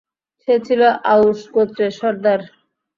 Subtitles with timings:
[0.41, 0.81] সে ছিল
[1.13, 2.39] আউস গোত্রের সর্দার।